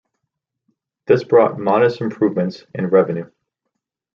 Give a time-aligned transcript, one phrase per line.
[1.05, 3.29] This brought modest improvements in revenue.